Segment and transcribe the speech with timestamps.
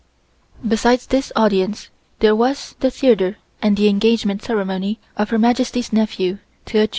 [0.67, 1.89] Besides this audience
[2.21, 6.89] there was the theatre and the engagement ceremony of Her Majesty's nephew, Ter Ju.